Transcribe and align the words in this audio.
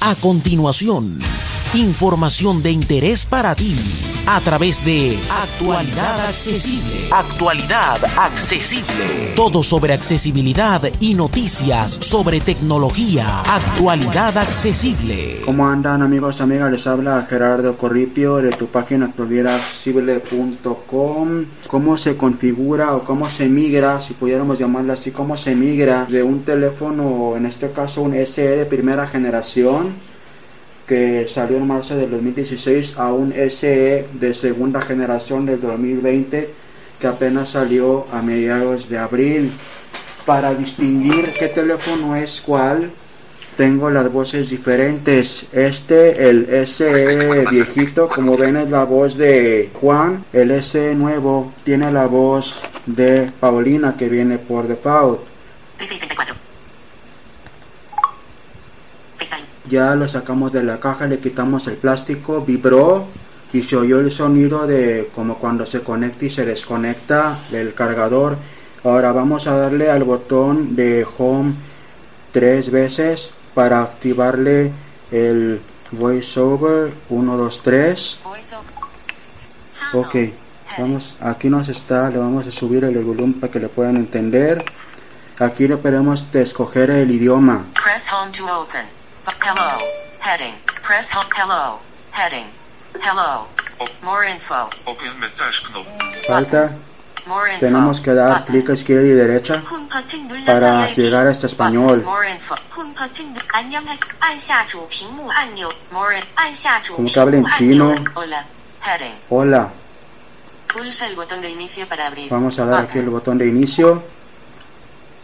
A 0.00 0.14
continuación, 0.16 1.18
información 1.74 2.62
de 2.62 2.70
interés 2.70 3.26
para 3.26 3.54
ti 3.54 3.76
a 4.26 4.40
través 4.40 4.82
de 4.84 5.18
Actualidad 5.30 6.26
Accesible. 6.26 7.08
Actualidad 7.12 8.04
Accesible. 8.16 9.34
Todo 9.36 9.62
sobre 9.62 9.92
accesibilidad 9.92 10.82
y 11.00 11.14
noticias 11.14 11.98
sobre 12.00 12.40
tecnología. 12.40 13.42
Actualidad 13.42 14.36
Accesible. 14.38 15.42
¿Cómo 15.44 15.68
andan 15.68 16.00
amigos, 16.02 16.40
amigas? 16.40 16.72
Les 16.72 16.86
habla 16.86 17.26
Gerardo 17.28 17.76
Corripio 17.76 18.36
de 18.36 18.50
tu 18.50 18.66
página 18.66 19.06
actualidadaccesible.com. 19.06 21.44
¿Cómo 21.68 21.96
se 21.96 22.16
configura 22.16 22.96
o 22.96 23.04
cómo 23.04 23.28
se 23.28 23.48
migra, 23.48 24.00
si 24.00 24.14
pudiéramos 24.14 24.58
llamarlo 24.58 24.92
así, 24.92 25.12
cómo 25.12 25.36
se 25.36 25.54
migra 25.54 26.06
de 26.06 26.22
un 26.22 26.42
teléfono, 26.42 27.36
en 27.36 27.46
este 27.46 27.70
caso 27.70 28.02
un 28.02 28.14
SE 28.26 28.56
de 28.56 28.66
primera 28.66 29.06
generación, 29.06 29.94
que 30.86 31.26
salió 31.26 31.56
en 31.56 31.66
marzo 31.66 31.96
del 31.96 32.10
2016 32.10 32.94
a 32.96 33.12
un 33.12 33.32
SE 33.32 34.06
de 34.12 34.34
segunda 34.34 34.80
generación 34.80 35.46
del 35.46 35.60
2020 35.60 36.48
que 37.00 37.06
apenas 37.06 37.50
salió 37.50 38.06
a 38.12 38.22
mediados 38.22 38.88
de 38.88 38.98
abril. 38.98 39.52
Para 40.24 40.54
distinguir 40.54 41.32
qué 41.38 41.48
teléfono 41.48 42.16
es 42.16 42.40
cuál, 42.40 42.90
tengo 43.56 43.90
las 43.90 44.12
voces 44.12 44.50
diferentes. 44.50 45.46
Este, 45.52 46.28
el 46.28 46.66
SE 46.66 47.46
viejito, 47.50 48.08
como 48.08 48.36
ven 48.36 48.56
es 48.56 48.70
la 48.70 48.84
voz 48.84 49.16
de 49.16 49.70
Juan. 49.74 50.24
El 50.32 50.62
SE 50.62 50.94
nuevo 50.94 51.52
tiene 51.64 51.90
la 51.90 52.06
voz 52.06 52.60
de 52.86 53.30
Paulina 53.40 53.96
que 53.96 54.08
viene 54.08 54.38
por 54.38 54.66
default. 54.66 55.20
Ya 59.68 59.94
lo 59.94 60.06
sacamos 60.08 60.52
de 60.52 60.62
la 60.62 60.78
caja, 60.78 61.06
le 61.06 61.18
quitamos 61.18 61.66
el 61.66 61.74
plástico, 61.76 62.42
vibró 62.42 63.06
y 63.52 63.62
se 63.62 63.76
oyó 63.76 64.00
el 64.00 64.10
sonido 64.10 64.66
de 64.66 65.10
como 65.14 65.36
cuando 65.36 65.66
se 65.66 65.80
conecta 65.80 66.24
y 66.24 66.30
se 66.30 66.44
desconecta 66.44 67.38
el 67.52 67.74
cargador. 67.74 68.36
Ahora 68.84 69.12
vamos 69.12 69.46
a 69.46 69.56
darle 69.56 69.90
al 69.90 70.04
botón 70.04 70.76
de 70.76 71.06
home 71.18 71.54
tres 72.32 72.70
veces 72.70 73.30
para 73.54 73.82
activarle 73.82 74.70
el 75.10 75.60
voiceover 75.92 76.92
1 77.08 77.36
2 77.36 77.62
3 77.62 78.18
ok 79.94 80.16
vamos 80.78 81.16
aquí 81.20 81.48
nos 81.48 81.68
está 81.68 82.10
le 82.10 82.18
vamos 82.18 82.46
a 82.46 82.50
subir 82.50 82.84
el 82.84 83.04
volumen 83.04 83.40
para 83.40 83.52
que 83.52 83.60
le 83.60 83.68
puedan 83.68 83.96
entender 83.96 84.64
aquí 85.38 85.68
le 85.68 85.76
podemos 85.76 86.26
escoger 86.34 86.90
el 86.90 87.10
idioma 87.10 87.64
Press 87.82 88.10
home. 88.12 88.32
Hello. 89.46 89.78
Heading. 90.18 90.54
Press 90.82 91.12
home. 91.12 91.30
Hello. 91.30 91.78
Heading. 92.10 92.46
Hello. 92.98 93.46
More 94.02 94.24
info. 94.24 94.68
Open 94.88 95.20
the 95.20 95.28
task 95.38 95.70
no. 95.72 95.84
Falta. 96.26 96.74
More 97.28 97.46
info. 97.52 97.60
Tenemos 97.60 98.00
que 98.00 98.12
dar 98.12 98.40
Button. 98.40 98.46
clic 98.46 98.68
izquierdo 98.70 99.06
y 99.06 99.10
derecha 99.10 99.62
para 100.44 100.92
llegar 100.96 101.28
hasta 101.28 101.46
español. 101.46 102.02
Como 106.96 107.12
que 107.12 107.20
habla 107.20 107.36
en 107.36 107.46
chino. 107.56 107.94
Hola. 108.14 108.44
Heading. 108.84 109.14
Hola. 109.30 109.70
Pulsa 110.74 111.06
el 111.06 111.14
botón 111.14 111.40
de 111.40 111.50
inicio 111.50 111.86
para 111.86 112.08
abrir. 112.08 112.28
Vamos 112.30 112.58
a 112.58 112.64
dar 112.64 112.82
aquí 112.82 112.98
el 112.98 113.10
botón 113.10 113.38
de 113.38 113.46
inicio. 113.46 114.02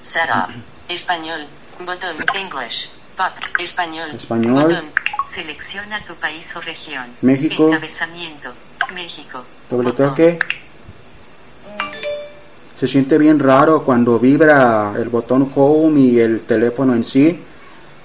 Setup. 0.01 0.49
Español. 0.89 1.45
Botón. 1.81 2.15
English. 2.37 3.02
Español. 3.59 4.11
Español. 4.15 4.63
Botón. 4.63 4.85
Selecciona 5.27 6.01
tu 6.05 6.15
país 6.15 6.55
o 6.57 6.61
región. 6.61 7.05
México. 7.23 7.69
Encabezamiento. 7.69 8.53
México. 8.95 9.45
doble 9.71 9.93
toque 9.93 10.39
se 12.77 12.89
siente 12.89 13.17
bien 13.17 13.39
raro 13.39 13.85
cuando 13.85 14.19
vibra 14.19 14.93
el 14.99 15.09
botón 15.09 15.51
home 15.55 16.01
y 16.01 16.19
el 16.19 16.41
teléfono 16.41 16.95
en 16.95 17.05
sí 17.05 17.41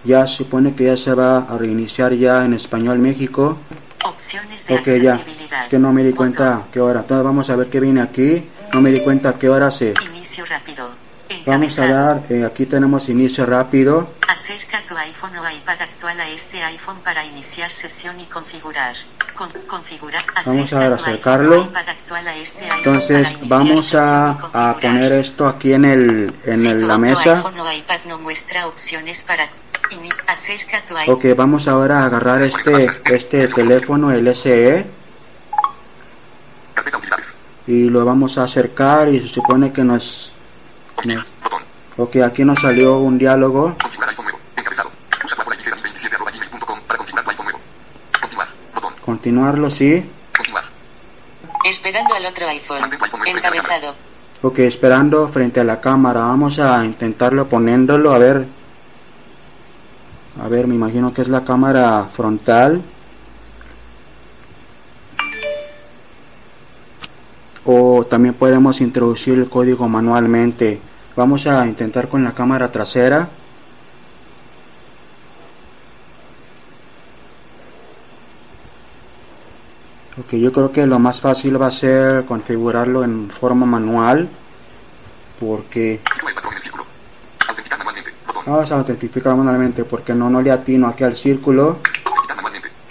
ya 0.03 0.27
se 0.27 0.37
supone 0.37 0.75
que 0.75 0.85
ya 0.85 0.95
se 0.95 1.13
va 1.13 1.39
a 1.39 1.57
reiniciar 1.57 2.13
ya 2.13 2.45
en 2.45 2.53
español 2.53 2.99
México 2.99 3.57
Opciones 4.05 4.67
de 4.67 4.75
ok 4.75 4.87
ya 5.01 5.15
es 5.63 5.67
que 5.67 5.79
no 5.79 5.91
me 5.91 6.03
di 6.03 6.11
Botón. 6.11 6.17
cuenta 6.17 6.61
qué 6.71 6.79
hora 6.79 6.99
entonces 7.01 7.23
vamos 7.25 7.49
a 7.49 7.55
ver 7.55 7.67
qué 7.67 7.79
viene 7.79 8.01
aquí 8.01 8.43
no 8.73 8.81
me 8.81 8.91
di 8.91 9.01
cuenta 9.01 9.33
qué 9.33 9.49
hora 9.49 9.71
se 9.71 9.93
Inicio 10.13 10.45
rápido. 10.45 11.06
Vamos 11.45 11.77
a 11.79 11.87
dar 11.87 12.21
eh, 12.29 12.45
aquí 12.45 12.65
tenemos 12.65 13.09
inicio 13.09 13.45
rápido 13.45 14.09
Acerca 14.27 14.81
tu 14.87 14.95
iPhone 14.97 15.37
o 15.37 15.49
iPad 15.49 15.81
actual 15.81 16.19
a 16.19 16.27
este 16.29 16.61
iPhone 16.63 16.97
para 17.03 17.25
iniciar 17.25 17.71
sesión 17.71 18.19
y 18.19 18.25
configurar. 18.25 18.95
Con- 19.35 19.49
configurar. 19.67 20.21
Vamos 20.45 20.73
a 20.73 20.93
acercarlo. 20.93 21.67
este 22.41 22.67
entonces 22.77 23.27
vamos 23.47 23.93
a, 23.95 24.29
a 24.53 24.75
poner 24.79 25.11
esto 25.13 25.47
aquí 25.47 25.73
en 25.73 25.85
el 25.85 26.33
en 26.45 26.61
Si 26.61 26.67
el- 26.67 26.79
tu 26.81 26.87
la 26.87 26.97
mesa 26.97 27.43
o 27.45 27.71
iPad 27.71 27.99
no 28.07 28.19
muestra 28.19 28.67
opciones 28.67 29.23
para 29.23 29.47
acerca 30.27 30.81
tu 30.87 30.95
iPhone. 30.97 31.15
Ok, 31.15 31.25
vamos 31.37 31.67
ahora 31.67 31.99
a 31.99 32.05
agarrar 32.05 32.41
este, 32.41 32.85
este 33.05 33.47
teléfono, 33.47 34.11
el 34.11 34.27
SE, 34.35 34.85
Carpeta 36.73 36.97
utilidades. 36.97 37.37
y 37.65 37.89
lo 37.89 38.03
vamos 38.05 38.37
a 38.37 38.43
acercar 38.43 39.09
y 39.09 39.19
se 39.21 39.27
supone 39.33 39.71
que 39.71 39.83
nos... 39.83 40.33
Continuar. 40.97 41.25
Botón. 41.43 41.61
Ok, 41.97 42.15
aquí 42.17 42.43
nos 42.43 42.59
salió 42.59 42.97
un 42.97 43.17
diálogo. 43.17 43.75
Configurar 43.81 44.09
iPhone 44.09 44.25
nuevo. 44.25 44.39
Encabezado. 44.55 44.91
Usa 45.23 45.35
tu 45.35 45.41
iPhone 45.41 45.57
ligera 45.57 45.77
27 45.81 46.15
arroba 46.15 46.31
gmail.com 46.31 46.79
para 46.81 46.97
configurar 46.97 47.23
tu 47.23 47.31
iPhone 47.31 47.45
nuevo. 47.45 47.59
Continuar. 48.19 48.47
Botón. 48.73 48.93
Continuarlo, 49.05 49.69
sí. 49.69 50.03
Continuar. 50.35 50.65
Esperando 51.65 52.13
al 52.15 52.25
otro 52.25 52.47
iPhone. 52.49 52.81
Mantén 52.81 52.99
tu 52.99 53.05
iPhone 53.05 53.19
nuevo 53.21 53.37
Encabezado. 53.37 53.95
Ok, 54.41 54.59
esperando 54.59 55.27
frente 55.29 55.59
a 55.59 55.63
la 55.63 55.79
cámara. 55.79 56.21
Vamos 56.21 56.59
a 56.59 56.83
intentarlo 56.83 57.47
poniéndolo, 57.47 58.13
a 58.13 58.17
ver. 58.17 58.45
A 60.43 60.47
ver, 60.47 60.67
me 60.67 60.75
imagino 60.75 61.13
que 61.13 61.21
es 61.21 61.27
la 61.27 61.43
cámara 61.43 62.05
frontal. 62.11 62.81
O 67.97 68.05
también 68.05 68.35
podemos 68.35 68.79
introducir 68.79 69.39
el 69.39 69.49
código 69.49 69.87
manualmente. 69.87 70.79
Vamos 71.15 71.47
a 71.47 71.65
intentar 71.65 72.07
con 72.07 72.23
la 72.23 72.31
cámara 72.31 72.71
trasera. 72.71 73.27
Ok, 80.19 80.33
yo 80.33 80.51
creo 80.51 80.71
que 80.71 80.85
lo 80.85 80.99
más 80.99 81.21
fácil 81.21 81.59
va 81.59 81.67
a 81.67 81.71
ser 81.71 82.25
configurarlo 82.25 83.03
en 83.03 83.31
forma 83.31 83.65
manual. 83.65 84.29
Porque 85.39 85.99
vamos 88.45 88.71
a 88.71 88.75
autentificar 88.75 89.35
manualmente 89.35 89.85
porque 89.85 90.13
no, 90.13 90.29
no 90.29 90.39
le 90.43 90.51
atino 90.51 90.87
aquí 90.87 91.03
al 91.03 91.17
círculo. 91.17 91.79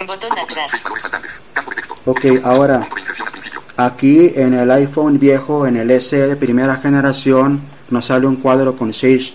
Botón 0.05 0.37
atrás. 0.37 0.73
Ok, 2.05 2.25
ahora. 2.43 2.85
Aquí 3.77 4.31
en 4.35 4.53
el 4.55 4.71
iPhone 4.71 5.19
viejo, 5.19 5.67
en 5.67 5.77
el 5.77 5.91
SE 6.01 6.27
de 6.27 6.35
primera 6.35 6.77
generación, 6.77 7.61
nos 7.89 8.05
sale 8.05 8.25
un 8.25 8.37
cuadro 8.37 8.75
con 8.75 8.93
6 8.93 9.33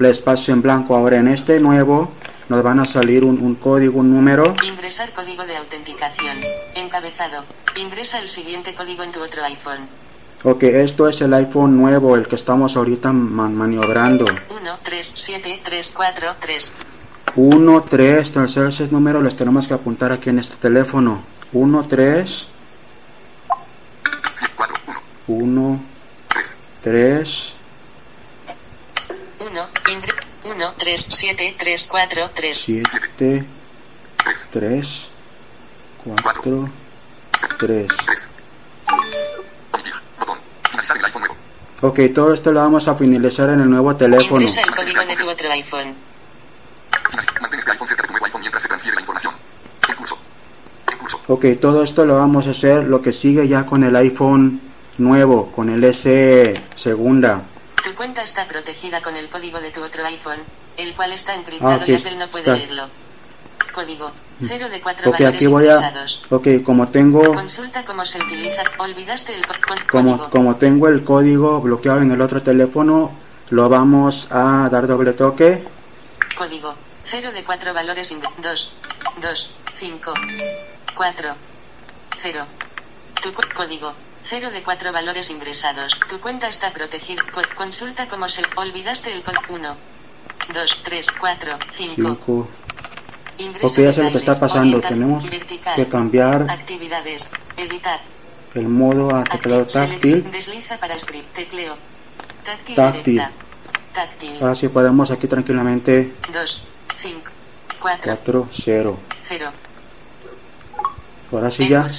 espacio 0.00 0.54
en 0.54 0.62
blanco. 0.62 0.96
Ahora 0.96 1.18
en 1.18 1.28
este 1.28 1.60
nuevo 1.60 2.10
nos 2.48 2.62
van 2.62 2.80
a 2.80 2.86
salir 2.86 3.24
un, 3.24 3.38
un 3.40 3.54
código, 3.56 4.00
un 4.00 4.10
número. 4.14 4.54
Ingresar 4.66 5.12
código 5.12 5.44
de 5.44 5.56
autenticación. 5.56 6.36
Encabezado. 6.74 7.44
Ingresa 7.76 8.18
el 8.20 8.28
siguiente 8.28 8.74
código 8.74 9.02
en 9.02 9.12
tu 9.12 9.20
otro 9.22 9.44
iPhone. 9.44 9.80
Ok, 10.44 10.62
esto 10.64 11.08
es 11.08 11.20
el 11.20 11.32
iPhone 11.34 11.76
nuevo, 11.76 12.16
el 12.16 12.26
que 12.26 12.36
estamos 12.36 12.76
ahorita 12.76 13.12
man- 13.12 13.54
maniobrando. 13.54 14.24
1, 14.24 14.78
3, 14.82 15.12
7, 15.14 15.60
3, 15.62 15.92
4, 15.94 16.28
3. 16.40 16.72
1, 17.36 17.84
3, 17.90 18.26
entonces 18.28 18.74
esos 18.74 18.92
números 18.92 19.22
los 19.22 19.36
tenemos 19.36 19.66
que 19.66 19.74
apuntar 19.74 20.12
aquí 20.12 20.30
en 20.30 20.38
este 20.38 20.54
teléfono. 20.56 21.20
1, 21.52 21.82
3, 21.88 22.28
7, 22.28 22.53
4, 24.56 24.74
1, 25.26 25.42
1, 25.42 25.80
3. 26.28 26.58
3, 26.82 27.54
1, 29.40 29.68
1, 30.44 30.74
3, 30.78 31.08
7, 31.10 31.54
3, 31.58 31.86
4, 31.86 32.30
3. 32.34 32.58
7, 32.58 32.88
3. 33.16 33.44
3, 34.52 35.06
4, 36.04 36.68
3. 37.58 37.88
3. 38.06 38.30
Omitir. 39.72 39.94
Botón. 40.18 40.38
Finalizar 40.70 40.96
el 40.98 41.04
iPhone 41.04 41.22
nuevo. 41.22 41.36
Ok, 41.80 42.00
todo 42.14 42.32
esto 42.34 42.52
lo 42.52 42.60
vamos 42.60 42.88
a 42.88 42.94
finalizar 42.94 43.50
en 43.50 43.60
el 43.60 43.70
nuevo 43.70 43.94
teléfono. 43.96 44.40
Ingresa 44.40 44.60
el 44.60 44.74
código 44.74 45.00
de 45.04 45.16
tu 45.16 45.28
otro 45.28 45.50
iPhone. 45.50 45.94
Finaliza. 47.10 47.40
Mantén 47.40 47.58
este 47.58 47.70
iPhone 47.72 47.88
cerca 47.88 48.02
de 48.02 48.06
tu 48.08 48.12
nuevo 48.12 48.26
iPhone 48.26 48.40
mientras 48.40 48.62
se 48.62 48.68
transfiere 48.68 48.94
la 48.94 49.00
información. 49.00 49.34
En 49.88 49.94
curso. 49.94 50.18
En 50.90 50.98
curso. 50.98 51.04
Ok, 51.26 51.46
todo 51.60 51.82
esto 51.82 52.04
lo 52.04 52.16
vamos 52.16 52.46
a 52.46 52.50
hacer 52.50 52.84
lo 52.84 53.00
que 53.00 53.12
sigue 53.12 53.48
ya 53.48 53.64
con 53.64 53.82
el 53.82 53.96
iPhone 53.96 54.60
nuevo, 54.98 55.50
con 55.52 55.70
el 55.70 55.82
SE 55.94 56.54
segunda. 56.74 57.42
Tu 57.82 57.94
cuenta 57.94 58.22
está 58.22 58.46
protegida 58.46 59.00
con 59.02 59.16
el 59.16 59.28
código 59.28 59.60
de 59.60 59.70
tu 59.70 59.82
otro 59.82 60.04
iPhone, 60.06 60.38
el 60.76 60.92
cual 60.94 61.12
está 61.12 61.34
encriptado 61.34 61.72
Ah, 61.72 61.76
ok, 61.82 61.88
y 61.88 61.94
Apple 61.94 62.16
no 62.16 62.28
puede 62.28 62.44
está. 62.44 62.56
leerlo. 62.56 62.84
Código. 63.74 64.10
0 64.42 64.68
de 64.68 64.80
4 64.80 65.10
Ok, 65.10 65.18
valores 65.18 65.36
aquí 65.36 65.46
voy 65.46 65.64
a... 65.64 65.74
ingresados. 65.74 66.22
Ok, 66.30 66.46
como 66.64 66.88
tengo... 66.88 67.22
Consulta 67.34 67.84
cómo 67.84 68.04
se 68.04 68.18
utiliza. 68.18 68.62
Olvidaste 68.78 69.34
el 69.34 69.42
Como, 69.90 70.12
código. 70.16 70.30
como 70.30 70.56
tengo 70.56 70.88
el 70.88 71.04
código 71.04 71.60
bloqueado 71.60 72.00
en 72.00 72.10
el 72.12 72.20
otro 72.20 72.42
teléfono, 72.42 73.10
lo 73.50 73.68
vamos 73.68 74.28
a 74.30 74.68
dar 74.70 74.86
doble 74.86 75.12
toque. 75.12 75.64
Código. 76.36 76.74
0 77.04 77.30
de 77.32 77.42
4 77.44 77.72
valores 77.74 78.10
ingresados. 78.12 78.74
2. 79.20 79.22
2. 79.22 79.50
5. 79.74 80.14
4. 80.94 81.34
0. 82.16 82.44
Tu 83.22 83.32
código. 83.54 83.92
0 84.26 84.50
de 84.50 84.62
4 84.62 84.92
valores 84.92 85.30
ingresados. 85.30 85.98
Tu 86.08 86.18
cuenta 86.20 86.48
está 86.48 86.70
protegida. 86.72 87.22
Co- 87.32 87.42
consulta 87.54 88.08
cómo 88.08 88.28
se... 88.28 88.42
Olvidaste 88.56 89.12
el 89.12 89.22
con 89.22 89.34
1. 89.48 89.76
2, 90.54 90.82
3, 90.84 91.10
4, 91.12 91.58
5. 91.76 91.94
5. 91.96 92.48
Ingreso 93.38 93.66
Ok, 93.66 93.78
ya 93.86 93.92
sé 93.92 94.02
lo 94.02 94.10
que 94.12 94.18
está 94.18 94.38
pasando. 94.38 94.80
Tenemos 94.80 95.28
vertical, 95.28 95.74
que 95.74 95.88
cambiar 95.88 96.48
Actividades. 96.48 97.30
Editar. 97.56 98.00
el 98.54 98.68
modo 98.68 99.14
a 99.14 99.24
teclado 99.24 99.66
táctil. 99.66 100.30
Desliza 100.30 100.78
para 100.78 100.98
script. 100.98 101.34
Tecleo. 101.34 101.76
Táctil. 102.44 102.74
Táctil. 102.76 103.04
directa. 103.04 103.30
Táctil. 103.92 104.38
Ahora 104.40 104.54
sí 104.54 104.68
podemos 104.68 105.10
aquí 105.10 105.26
tranquilamente 105.26 106.12
2, 106.32 106.62
5, 106.96 107.20
4, 107.80 108.02
4, 108.04 108.48
0. 108.52 108.98
0. 109.22 109.52
Ahora 111.34 111.50
sí 111.50 111.68
ya 111.68 111.90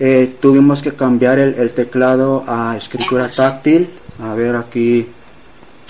eh, 0.00 0.36
tuvimos 0.40 0.82
que 0.82 0.92
cambiar 0.92 1.38
el, 1.38 1.54
el 1.54 1.72
teclado 1.72 2.44
a 2.46 2.76
escritura 2.76 3.30
táctil. 3.30 3.90
A 4.22 4.34
ver 4.34 4.56
aquí. 4.56 5.08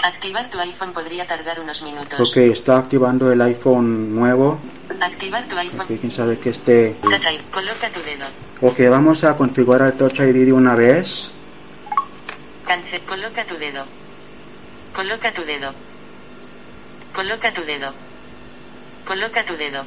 Activar 0.03 0.51
tu 0.51 0.59
iPhone 0.59 0.93
podría 0.93 1.27
tardar 1.27 1.61
unos 1.61 1.83
minutos. 1.83 2.31
Ok, 2.31 2.37
está 2.37 2.79
activando 2.79 3.33
el 3.33 3.41
iPhone 3.41 4.15
nuevo. 4.15 4.59
Activar 5.01 5.45
tu 5.45 5.57
iPhone. 5.57 5.81
Ok, 5.81 5.99
quién 5.99 6.13
sabe 6.13 6.39
que 6.39 6.51
esté. 6.51 6.97
Coloca 7.51 7.89
tu 7.91 8.01
dedo. 8.01 8.27
Ok, 8.61 8.81
vamos 8.91 9.25
a 9.25 9.37
configurar 9.37 9.93
el 9.93 9.99
Touch 9.99 10.21
ID 10.21 10.45
de 10.45 10.53
una 10.53 10.75
vez. 10.75 11.33
Cancel. 12.67 13.01
Coloca 13.03 13.45
tu 13.45 13.57
dedo. 13.57 13.85
Coloca 14.95 15.33
tu 15.33 15.43
dedo. 15.45 15.73
Coloca 17.15 17.53
tu 17.53 17.63
dedo. 17.63 17.93
Coloca 19.07 19.45
tu 19.45 19.57
dedo. 19.57 19.85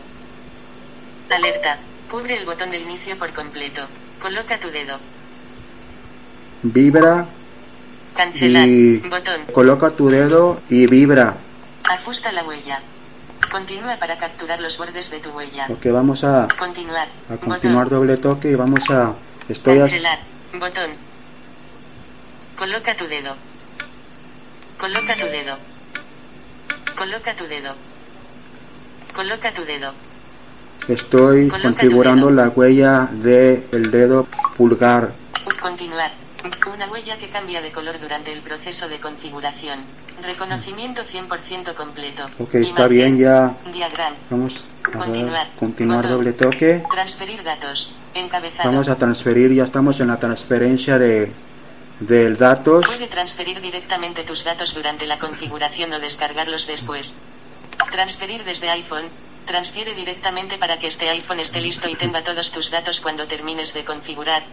Alerta. 1.30 1.78
Cubre 2.10 2.38
el 2.38 2.46
botón 2.46 2.72
de 2.72 2.80
inicio 2.80 3.18
por 3.18 3.32
completo. 3.34 3.82
Coloca 4.22 4.58
tu 4.60 4.70
dedo. 4.70 4.98
Vibra 6.64 7.26
Cancelar. 8.16 8.68
y 8.68 8.98
Botón. 8.98 9.42
coloca 9.54 9.92
tu 9.92 10.10
dedo 10.10 10.60
y 10.70 10.88
vibra. 10.88 11.36
Ajusta 11.90 12.32
la 12.32 12.44
huella. 12.44 12.80
Continúa 13.52 13.98
para 13.98 14.18
capturar 14.18 14.60
los 14.60 14.78
bordes 14.78 15.12
de 15.12 15.20
tu 15.20 15.30
huella. 15.30 15.68
Ok, 15.70 15.86
vamos 15.92 16.24
a, 16.24 16.48
Continuar. 16.58 17.08
a 17.30 17.38
continuar 17.38 17.86
Botón. 17.86 18.00
doble 18.00 18.18
toque 18.18 18.52
y 18.52 18.56
vamos 18.56 18.90
a... 18.90 19.14
Estoy 19.48 19.78
a- 19.78 19.82
Cancelar. 19.82 20.20
Botón. 20.60 20.90
Coloca 22.58 22.96
tu 22.96 23.06
dedo. 23.08 23.36
Coloca 24.78 25.16
tu 25.16 25.26
dedo. 25.26 25.58
Coloca 26.98 27.36
tu 27.36 27.46
dedo. 27.48 27.74
Coloca 29.14 29.52
tu 29.54 29.64
dedo. 29.66 29.94
Estoy 30.88 31.48
Coloca 31.50 31.70
configurando 31.70 32.30
la 32.32 32.50
huella 32.50 33.10
del 33.12 33.92
dedo 33.92 34.28
pulgar. 34.56 35.12
Continuar. 35.62 36.12
Una 36.74 36.88
huella 36.90 37.18
que 37.18 37.30
cambia 37.30 37.62
de 37.62 37.72
color 37.72 38.00
durante 38.00 38.32
el 38.32 38.40
proceso 38.42 38.88
de 38.88 39.00
configuración. 39.00 39.80
Reconocimiento 40.24 41.04
100% 41.04 41.74
completo. 41.74 42.28
Ok, 42.40 42.56
está 42.56 42.88
bien, 42.88 43.18
ya 43.18 43.54
Diagram. 43.72 44.14
vamos 44.30 44.64
a 44.84 44.98
Continuar. 44.98 45.48
continuar 45.60 46.04
Botón. 46.04 46.18
doble 46.18 46.34
toque. 46.34 46.84
Transferir 46.92 47.44
datos. 47.44 47.94
Encabezado. 48.14 48.70
Vamos 48.70 48.90
a 48.90 48.96
transferir, 48.96 49.54
ya 49.54 49.64
estamos 49.64 50.00
en 50.00 50.08
la 50.08 50.18
transferencia 50.18 50.98
de 50.98 51.32
del 52.00 52.38
datos. 52.38 52.86
Puede 52.86 53.08
transferir 53.08 53.60
directamente 53.60 54.24
tus 54.24 54.44
datos 54.44 54.76
durante 54.76 55.06
la 55.08 55.18
configuración 55.20 55.92
o 55.94 56.00
descargarlos 56.00 56.68
después. 56.68 57.16
Transferir 57.92 58.44
desde 58.44 58.70
iPhone. 58.70 59.04
Transfiere 59.48 59.94
directamente 59.96 60.58
para 60.58 60.78
que 60.78 60.88
este 60.88 61.10
iPhone 61.10 61.40
esté 61.40 61.62
listo 61.62 61.88
y 61.88 61.96
tenga 61.96 62.22
todos 62.24 62.52
tus 62.52 62.70
datos 62.70 63.00
cuando 63.00 63.26
termines 63.28 63.74
de 63.74 63.86
configurar. 63.86 64.44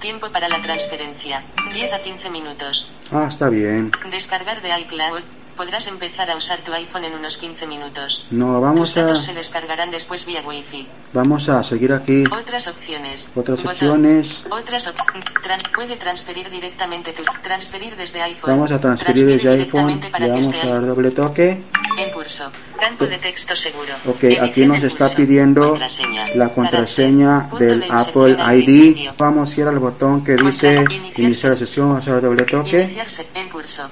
Tiempo 0.00 0.28
para 0.30 0.48
la 0.48 0.60
transferencia. 0.60 1.42
10 1.72 1.92
a 1.92 2.00
15 2.00 2.30
minutos. 2.30 2.90
Ah, 3.12 3.26
está 3.28 3.48
bien. 3.48 3.92
Descargar 4.10 4.60
de 4.60 4.76
iCloud. 4.80 5.20
Podrás 5.56 5.86
empezar 5.86 6.32
a 6.32 6.36
usar 6.36 6.58
tu 6.62 6.72
iPhone 6.72 7.04
en 7.04 7.14
unos 7.14 7.36
15 7.38 7.68
minutos. 7.68 8.26
No, 8.32 8.54
Tus 8.54 8.62
vamos 8.62 8.96
a 8.96 9.02
datos 9.02 9.20
se 9.22 9.34
descargarán 9.34 9.92
después 9.92 10.26
vía 10.26 10.42
Wi-Fi. 10.44 10.88
vamos 11.12 11.48
a 11.48 11.62
seguir 11.62 11.92
aquí. 11.92 12.24
Otras 12.28 12.66
opciones. 12.66 13.30
Otras 13.36 13.62
Botón. 13.62 13.72
opciones. 13.72 14.42
Otras 14.50 14.88
op- 14.88 14.96
tran- 15.44 15.62
puede 15.72 15.94
transferir 15.94 16.50
directamente 16.50 17.12
tu 17.12 17.22
transferir 17.44 17.94
desde 17.94 18.20
iPhone. 18.22 18.50
Vamos 18.50 18.72
a 18.72 18.80
transferir 18.80 19.26
Transfiere 19.26 19.54
desde 19.56 19.62
iPhone. 19.64 20.00
para 20.10 20.18
Le 20.18 20.24
que 20.26 20.30
vamos 20.40 20.46
este 20.56 20.66
a 20.68 20.72
dar 20.74 20.86
doble 20.86 21.10
toque. 21.12 21.62
En 21.98 22.10
curso. 22.12 22.50
Campo 22.78 23.06
de 23.06 23.18
texto 23.18 23.54
seguro. 23.56 23.92
Ok, 24.06 24.24
aquí 24.40 24.66
nos 24.66 24.82
está 24.82 25.08
pidiendo 25.08 25.70
Contraseña. 25.70 26.24
la 26.34 26.48
contraseña 26.50 27.48
Carácter. 27.50 27.68
Del 27.68 27.80
de 27.80 27.86
Apple 27.90 28.36
ID. 28.58 29.10
Vamos 29.16 29.56
a 29.56 29.60
ir 29.60 29.66
al 29.68 29.78
botón 29.78 30.24
que 30.24 30.36
dice 30.36 30.84
iniciar 30.90 31.24
iniciar 31.24 31.52
la 31.52 31.58
sesión, 31.58 31.88
vamos 31.88 32.08
a 32.08 32.12
dar 32.12 32.22
doble 32.22 32.44
toque. 32.44 32.88
En 33.34 33.48
curso. 33.48 33.88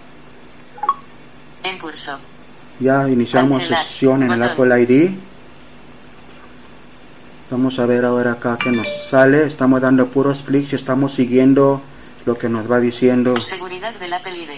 En 1.62 1.78
curso. 1.78 2.18
Ya 2.80 3.08
iniciamos 3.08 3.58
Cancelar. 3.60 3.84
sesión 3.84 4.22
en 4.24 4.32
el. 4.32 4.42
Apple 4.42 4.82
ID. 4.82 5.10
Vamos 7.50 7.78
a 7.78 7.86
ver 7.86 8.04
ahora 8.04 8.32
acá 8.32 8.56
que 8.58 8.72
nos 8.72 8.86
sale. 9.10 9.46
Estamos 9.46 9.80
dando 9.80 10.06
puros 10.08 10.42
clics 10.42 10.72
y 10.72 10.76
estamos 10.76 11.14
siguiendo 11.14 11.82
lo 12.24 12.36
que 12.36 12.48
nos 12.48 12.70
va 12.70 12.80
diciendo. 12.80 13.36
Seguridad 13.36 13.94
del 13.94 14.12
Apple 14.12 14.36
ID. 14.36 14.50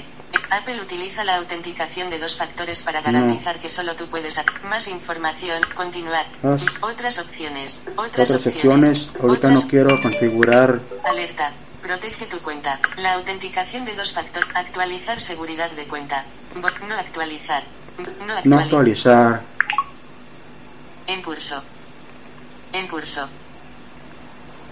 Apple 0.50 0.80
utiliza 0.80 1.24
la 1.24 1.36
autenticación 1.36 2.10
de 2.10 2.18
dos 2.18 2.36
factores 2.36 2.82
para 2.82 3.00
garantizar 3.02 3.58
que 3.60 3.68
solo 3.68 3.94
tú 3.94 4.06
puedes 4.06 4.40
más 4.68 4.88
información. 4.88 5.60
Continuar. 5.74 6.26
Ah. 6.42 6.56
Otras 6.80 7.18
opciones. 7.18 7.82
Otras, 7.96 8.30
Otras 8.30 8.42
secciones. 8.42 9.08
Ahorita 9.20 9.48
Otras- 9.48 9.62
no 9.64 9.68
quiero 9.68 10.02
configurar. 10.02 10.80
Alerta. 11.04 11.52
Protege 11.82 12.26
tu 12.26 12.38
cuenta. 12.38 12.78
La 12.96 13.14
autenticación 13.14 13.84
de 13.84 13.94
dos 13.94 14.12
factores. 14.12 14.48
Actualizar 14.54 15.20
seguridad 15.20 15.70
de 15.72 15.84
cuenta. 15.84 16.24
No 16.88 16.94
actualizar. 16.94 17.62
No 18.26 18.34
No 18.44 18.58
actualizar. 18.58 19.42
En 21.06 21.22
curso. 21.22 21.62
En 22.72 22.86
curso. 22.88 23.28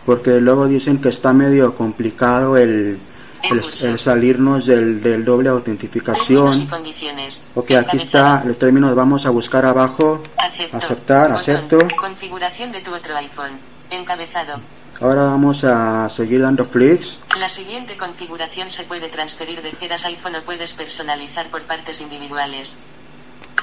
Porque 0.07 0.40
luego 0.40 0.66
dicen 0.66 1.00
que 1.00 1.11
está 1.11 1.33
medio 1.33 1.76
complicado 1.76 2.57
el, 2.57 2.99
el, 3.42 3.58
el 3.58 3.99
salirnos 3.99 4.66
del, 4.66 5.02
del 5.02 5.25
doble 5.25 5.49
y 5.49 5.52
autentificación. 5.52 6.66
condiciones. 6.66 7.46
Ok, 7.54 7.72
aquí 7.72 7.96
está 7.99 8.42
los 8.44 8.58
términos. 8.58 8.94
Vamos 8.94 9.26
a 9.26 9.30
buscar 9.30 9.64
abajo. 9.64 10.22
Acepto. 10.38 10.76
Aceptar, 10.76 11.32
Botón. 11.32 11.40
acepto. 11.40 11.78
Configuración 11.96 12.72
de 12.72 12.80
tu 12.80 12.94
otro 12.94 13.16
iPhone. 13.16 13.52
Encabezado. 13.90 14.61
Ahora 15.00 15.25
vamos 15.25 15.64
a 15.64 16.08
seguir 16.08 16.42
dando 16.42 16.68
clics. 16.68 17.18
La 17.38 17.49
siguiente 17.49 17.96
configuración 17.96 18.70
se 18.70 18.84
puede 18.84 19.08
transferir 19.08 19.61
de 19.62 19.72
Geras 19.72 20.04
iPhone 20.04 20.37
o 20.37 20.42
puedes 20.42 20.75
personalizar 20.75 21.46
por 21.49 21.62
partes 21.62 22.00
individuales. 22.00 22.78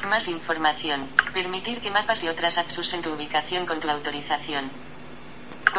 Más 0.09 0.27
información. 0.27 1.01
Permitir 1.33 1.79
que 1.79 1.91
mapas 1.91 2.23
y 2.23 2.29
otras 2.29 2.57
apps 2.57 2.77
usen 2.79 3.01
tu 3.01 3.11
ubicación 3.11 3.65
con 3.65 3.79
tu 3.79 3.89
autorización. 3.89 4.65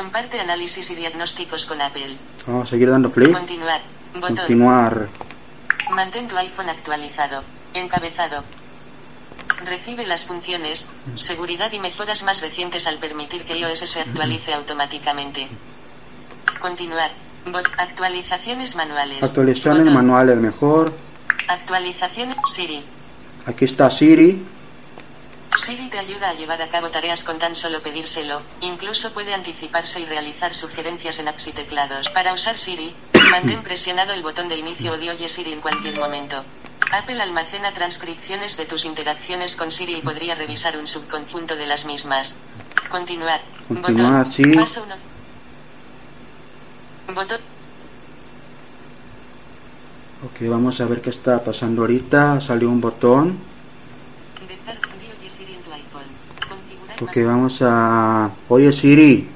Comparte 0.01 0.41
análisis 0.41 0.91
y 0.91 0.95
diagnósticos 0.95 1.67
con 1.67 1.79
Apple. 1.83 2.17
Vamos 2.47 2.69
a 2.69 2.71
seguir 2.71 2.91
dando 2.91 3.13
clic. 3.13 3.33
Continuar. 3.33 3.83
Botón. 4.15 4.35
Continuar. 4.35 5.09
Mantén 5.91 6.27
tu 6.27 6.39
iPhone 6.39 6.71
actualizado. 6.71 7.45
Encabezado. 7.75 8.43
Recibe 9.67 10.07
las 10.07 10.25
funciones, 10.25 10.89
seguridad 11.17 11.71
y 11.73 11.81
mejoras 11.81 12.23
más 12.23 12.41
recientes 12.41 12.87
al 12.87 12.97
permitir 12.97 13.45
que 13.45 13.59
iOS 13.59 13.81
se 13.81 14.01
actualice 14.01 14.55
automáticamente. 14.55 15.49
Continuar. 16.59 17.11
Bot 17.53 17.69
actualizaciones 17.77 18.77
manuales. 18.77 19.23
Actualizaciones 19.23 19.85
Botón. 19.85 19.95
manuales 19.95 20.39
mejor. 20.39 20.95
Actualizaciones 21.47 22.37
Siri. 22.51 22.83
Aquí 23.45 23.67
está 23.67 23.91
Siri. 23.91 24.43
Siri 25.61 25.89
te 25.89 25.99
ayuda 25.99 26.31
a 26.31 26.35
llevar 26.35 26.63
a 26.63 26.69
cabo 26.69 26.89
tareas 26.89 27.23
con 27.23 27.39
tan 27.39 27.55
solo 27.55 27.81
pedírselo, 27.83 28.41
incluso 28.61 29.13
puede 29.13 29.35
anticiparse 29.35 30.01
y 30.01 30.07
realizar 30.07 30.55
sugerencias 30.55 31.19
en 31.19 31.29
apps 31.29 31.49
y 31.49 31.53
teclados. 31.53 32.09
Para 32.11 32.33
usar 32.33 32.57
Siri, 32.59 32.95
mantén 33.31 33.63
presionado 33.63 34.13
el 34.13 34.23
botón 34.23 34.49
de 34.49 34.57
inicio 34.57 34.93
o 34.93 34.99
di 34.99 35.09
oye 35.09 35.29
Siri 35.29 35.53
en 35.53 35.61
cualquier 35.61 35.99
momento. 35.99 36.43
Apple 36.93 37.23
almacena 37.23 37.73
transcripciones 37.73 38.57
de 38.57 38.67
tus 38.67 38.85
interacciones 38.85 39.55
con 39.55 39.71
Siri 39.71 39.97
y 39.97 40.03
podría 40.03 40.35
revisar 40.35 40.77
un 40.77 40.87
subconjunto 40.87 41.55
de 41.55 41.67
las 41.67 41.85
mismas. 41.85 42.37
Continuar. 42.89 43.41
Continuar, 43.69 44.27
botón. 44.27 44.33
sí. 44.33 44.45
Paso 44.57 44.83
uno. 44.83 44.97
Botón. 47.15 47.39
Ok, 50.25 50.49
vamos 50.51 50.81
a 50.81 50.87
ver 50.87 51.01
qué 51.01 51.11
está 51.11 51.45
pasando 51.45 51.83
ahorita. 51.83 52.41
Salió 52.41 52.69
un 52.69 52.81
botón. 52.81 53.39
Dejar 54.49 54.75
di 54.99 55.07
oye 55.07 55.31
Siri 55.31 55.55
en 55.55 55.63
tu 55.63 55.71
tu 55.71 55.77
iPhone. 55.77 56.11
Configurar 56.49 56.81
Ok, 57.01 57.17
vamos 57.25 57.63
a... 57.63 58.31
Oye 58.49 58.73
Siri, 58.73 59.27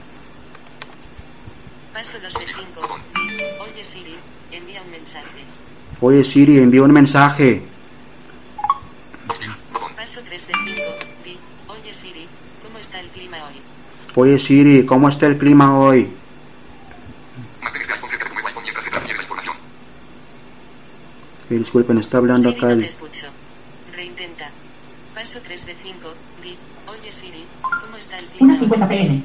Paso 1.93 2.19
2 2.21 2.35
de 2.35 2.47
5. 2.47 2.99
Oye 3.63 3.85
Siri, 3.85 4.17
envía 4.53 4.83
un 4.83 4.91
mensaje. 4.91 5.41
oye 6.01 6.25
Siri, 6.25 6.59
envía 6.59 6.83
un 6.83 6.93
mensaje. 6.93 7.63
Paso 9.97 10.21
3 10.25 10.47
de 10.49 10.53
5. 10.53 10.83
Di, 11.25 11.39
oye 11.69 11.93
Siri, 11.95 12.27
¿cómo 12.63 12.79
está 12.79 13.01
el 13.01 13.09
clima 13.09 13.39
hoy? 13.47 13.55
Oye 14.17 14.39
Siri, 14.39 14.85
¿cómo 14.85 15.09
está 15.09 15.27
el 15.27 15.39
clima 15.39 15.79
hoy? 15.79 16.11
Mantén 17.63 17.81
este 17.81 17.95
iPhone 17.95 18.11
cerca 18.11 18.25
de 18.25 18.29
tu 18.29 18.35
nuevo 18.35 18.49
iPhone 18.49 18.63
mientras 18.65 18.85
se 18.85 18.91
transfiere 18.91 19.17
la 19.17 19.23
información. 19.23 19.57
Disculpen, 21.49 21.99
está 21.99 22.19
hablando 22.19 22.51
Siri, 22.51 22.59
acá 22.59 22.67
no 22.69 22.77
te 22.77 22.83
el... 22.83 22.89
escucho. 22.89 23.27
Reintenta. 23.97 24.51
Paso 25.15 25.39
3 25.43 25.67
de 25.67 25.75
5. 25.75 26.15
Di, 26.43 26.57
oye 27.05 27.13
Siri, 27.13 27.45
¿cómo 27.61 27.97
está 27.99 28.19
el 28.19 28.25
clima 28.27 28.45
Una 28.45 28.55
hoy? 28.55 28.61
50 28.61 28.89
pm. 28.89 29.23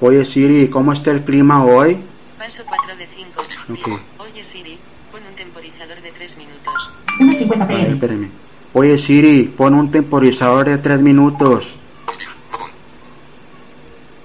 Oye 0.00 0.24
Siri, 0.24 0.68
¿cómo 0.68 0.92
está 0.94 1.10
el 1.10 1.22
clima 1.24 1.62
hoy? 1.64 1.98
Paso 2.38 2.62
4 2.66 2.96
de 2.96 3.06
5. 3.06 3.42
Di, 3.68 3.80
Ok. 3.82 4.00
oye 4.18 4.42
Siri, 4.42 4.78
pon 5.12 5.20
un 5.28 5.34
temporizador 5.34 6.00
de 6.00 6.10
3 6.10 6.36
minutos. 6.38 6.90
Una 7.20 7.32
50 7.32 7.64
A 7.64 7.66
ver, 7.68 7.76
pm. 7.78 7.92
espérenme. 7.94 8.30
Oye 8.72 8.96
Siri, 8.98 9.42
pon 9.44 9.74
un 9.74 9.90
temporizador 9.90 10.64
de 10.66 10.78
3 10.78 11.00
minutos. 11.00 11.74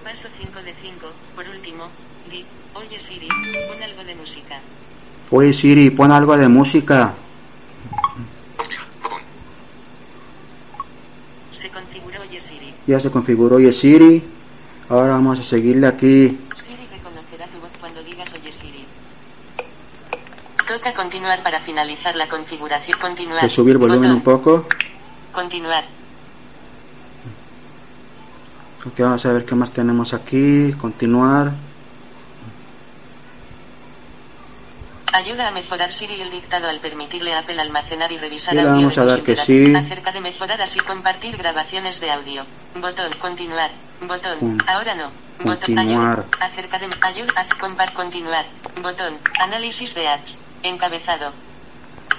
Paso 0.03 0.27
5 0.37 0.61
de 0.63 0.73
5. 0.73 1.07
Por 1.35 1.47
último, 1.49 1.87
di, 2.29 2.45
oye 2.75 2.99
Siri, 2.99 3.27
pon 3.27 3.83
algo 3.83 4.03
de 4.05 4.15
música. 4.15 4.59
Oye 5.29 5.51
Siri, 5.53 5.89
pon 5.89 6.11
algo 6.13 6.37
de 6.37 6.47
música. 6.47 7.13
Omitir. 8.57 8.79
Botón. 9.03 9.19
Se 11.51 11.69
configuró 11.69 12.21
Oye 12.21 12.39
Siri. 12.39 12.69
Ya 12.87 12.99
se 12.99 13.11
configuró 13.11 13.57
Oye 13.57 13.71
Siri. 13.71 14.23
Ahora 14.89 15.13
vamos 15.13 15.39
a 15.39 15.43
seguirle 15.43 15.87
aquí. 15.87 16.37
Siri 16.55 16.87
reconocerá 16.91 17.45
tu 17.47 17.59
voz 17.59 17.71
cuando 17.79 18.03
digas 18.03 18.33
Oye 18.33 18.51
Siri. 18.51 18.85
Toca 20.67 20.93
continuar 20.93 21.43
para 21.43 21.59
finalizar 21.59 22.15
la 22.15 22.27
configuración. 22.27 22.99
Continuar. 22.99 23.41
De 23.43 23.49
subir 23.49 23.73
el 23.73 23.77
volumen 23.77 24.01
Botón. 24.01 24.15
un 24.15 24.21
poco. 24.21 24.65
Continuar. 25.31 25.83
Ok, 28.85 28.99
vamos 28.99 29.25
a 29.25 29.31
ver 29.33 29.45
qué 29.45 29.55
más 29.55 29.71
tenemos 29.71 30.13
aquí. 30.13 30.73
Continuar. 30.79 31.51
Ayuda 35.13 35.49
a 35.49 35.51
mejorar 35.51 35.91
Siri 35.91 36.21
el 36.21 36.31
dictado 36.31 36.69
al 36.69 36.79
permitirle 36.79 37.33
a 37.33 37.39
Apple 37.39 37.59
almacenar 37.59 38.11
y 38.11 38.17
revisar 38.17 38.57
audio 38.57 38.71
vamos 38.71 38.95
de 38.95 39.01
a 39.01 39.05
dar 39.05 39.21
que 39.21 39.35
interac- 39.35 39.45
sí. 39.45 39.75
Acerca 39.75 40.11
de 40.13 40.21
mejorar 40.21 40.61
así 40.61 40.79
compartir 40.79 41.35
grabaciones 41.37 41.99
de 41.99 42.11
audio. 42.11 42.45
Botón. 42.75 43.11
Continuar. 43.19 43.71
Botón. 44.01 44.57
Ahora 44.67 44.95
no. 44.95 45.11
Botón. 45.39 45.75
continuar. 45.75 46.19
Ayuda. 46.19 46.45
Acerca 46.45 46.79
de 46.79 46.87
ayuda. 47.01 47.45
compar- 47.59 47.91
continuar. 47.93 48.45
Botón. 48.81 49.17
Análisis 49.39 49.95
de 49.95 50.07
apps. 50.07 50.39
Encabezado. 50.63 51.33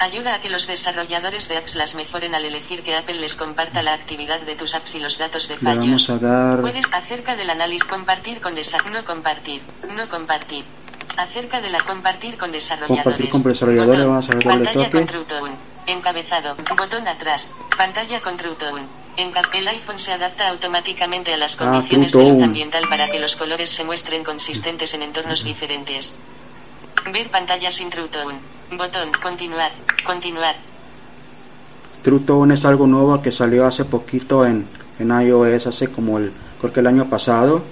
Ayuda 0.01 0.35
a 0.35 0.41
que 0.41 0.51
los 0.51 0.67
desarrolladores 0.67 1.49
de 1.49 1.57
apps 1.57 1.77
las 1.77 1.95
mejoren 1.95 2.35
al 2.35 2.45
elegir 2.45 2.83
que 2.83 2.97
Apple 2.97 3.15
les 3.15 3.37
comparta 3.37 3.83
la 3.83 3.95
actividad 3.95 4.41
de 4.41 4.55
tus 4.55 4.75
apps 4.75 4.97
y 4.97 5.01
los 5.01 5.17
datos 5.17 5.49
de 5.49 5.55
Le 5.55 5.61
fallos. 5.61 5.79
vamos 5.85 6.11
a 6.11 6.19
dar... 6.19 6.61
Puedes 6.61 6.87
acerca 6.93 7.37
del 7.37 7.49
análisis 7.51 7.85
compartir 7.85 8.41
con 8.41 8.55
desa 8.55 8.79
no 8.91 9.05
compartir, 9.05 9.63
no 9.95 10.09
compartir. 10.09 10.65
Acerca 11.17 11.61
de 11.61 11.71
la 11.71 11.79
compartir 11.81 12.37
con 12.39 12.51
desarrolladores. 12.53 13.03
Compartir 13.05 13.31
con 13.31 13.43
desarrolladores, 13.43 13.99
Botón. 14.01 14.11
vamos 14.13 14.29
a 14.31 14.35
ver 14.35 14.45
Pantalla 14.45 14.91
con 14.91 15.07
True 15.07 15.25
Tone. 15.25 15.53
Encabezado. 15.87 16.57
Botón 16.77 17.07
atrás. 17.09 17.51
Pantalla 17.77 18.21
con 18.21 18.37
True 18.37 18.55
Tone. 18.55 18.83
Enca- 19.19 19.43
el 19.55 19.69
iPhone 19.69 19.99
se 19.99 20.13
adapta 20.13 20.49
automáticamente 20.49 21.35
a 21.35 21.37
las 21.37 21.55
Ah, 21.55 21.59
condiciones 21.59 22.13
True 22.13 22.25
de 22.25 22.31
luz 22.33 22.43
ambiental 22.43 22.85
para 22.89 23.07
que 23.07 23.21
los 23.21 23.37
colores 23.37 23.69
se 23.69 23.85
muestren 23.85 24.25
consistentes 24.25 24.95
en 24.95 25.03
entornos 25.03 25.45
diferentes. 25.45 26.17
Ver 27.13 27.29
pantalla 27.29 27.71
sin 27.71 27.91
True 27.91 28.09
Tone. 28.09 28.39
Botón. 28.73 29.11
Continuar. 29.23 29.71
Continuar. 30.05 30.55
True 32.03 32.21
Tone 32.21 32.55
es 32.55 32.65
algo 32.65 32.87
nuevo 32.87 33.21
que 33.21 33.31
salió 33.31 33.67
hace 33.67 33.85
poquito 33.85 34.47
en, 34.47 34.67
en 34.99 35.11
iOS, 35.11 35.67
hace 35.67 35.89
como 35.89 36.19
el, 36.19 36.33
creo 36.61 36.73
que 36.73 36.81
el 36.81 36.87
año 36.87 37.05
pasado. 37.11 37.63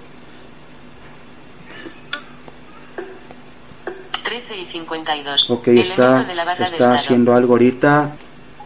13 4.25 4.57
y 4.59 4.60
52. 4.71 5.51
Ok, 5.51 5.69
Elemento 5.69 5.93
está, 5.93 6.23
de 6.25 6.35
la 6.35 6.45
barra 6.45 6.59
de 6.59 6.65
está 6.65 6.77
estado. 6.77 6.95
haciendo 6.97 7.35
algo 7.35 7.55
ahorita. 7.55 8.17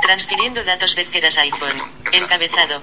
Transfiriendo 0.02 0.62
datos 0.64 0.94
de 0.96 1.04
Geras 1.06 1.38
iPhone. 1.38 1.72
Encabezado. 2.12 2.82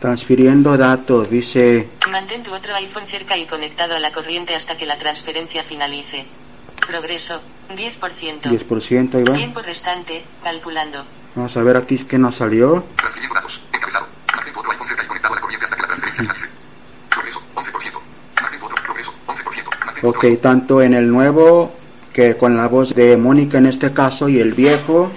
Transfiriendo 0.00 0.76
datos, 0.76 1.30
dice... 1.30 1.88
Mantén 2.10 2.42
tu 2.42 2.52
otro 2.54 2.74
iPhone 2.76 3.06
cerca 3.06 3.36
y 3.36 3.46
conectado 3.46 3.94
a 3.94 3.98
la 4.00 4.12
corriente 4.12 4.54
hasta 4.54 4.76
que 4.76 4.86
la 4.86 4.96
transferencia 4.98 5.62
finalice. 5.62 6.24
Progreso. 6.86 7.40
10%. 7.74 8.42
10%, 8.42 9.14
ahí 9.14 9.24
va. 9.24 9.34
Tiempo 9.34 9.62
restante. 9.62 10.24
Calculando. 10.42 11.04
Vamos 11.34 11.56
a 11.56 11.62
ver 11.62 11.76
aquí 11.76 11.98
qué 11.98 12.18
nos 12.18 12.36
salió. 12.36 12.84
Transfiriendo 12.96 13.34
datos. 13.34 13.60
Encabezado. 13.72 14.06
Mantén 14.34 14.52
tu 14.52 14.60
otro 14.60 14.72
iPhone 14.72 14.86
cerca 14.86 15.04
y 15.04 15.06
conectado 15.06 15.32
a 15.32 15.36
la 15.36 15.40
corriente 15.42 15.64
hasta 15.64 15.76
que 15.76 15.82
la 15.82 15.88
transferencia 15.88 16.22
finalice. 16.22 16.48
Progreso. 17.10 17.40
11%. 17.54 17.92
Mantén 18.42 18.60
tu 18.60 18.66
otro. 18.66 18.76
Progreso. 18.84 19.14
11%. 19.26 19.86
Mantén 19.86 20.02
tu 20.02 20.08
Ok, 20.08 20.16
otro 20.16 20.36
tanto 20.42 20.82
en 20.82 20.94
el 20.94 21.10
nuevo 21.10 21.74
que 22.14 22.36
con 22.36 22.56
la 22.56 22.68
voz 22.68 22.94
de 22.94 23.16
Mónica 23.16 23.58
en 23.58 23.66
este 23.66 23.92
caso 23.92 24.28
y 24.28 24.38
el 24.38 24.54
viejo 24.54 25.10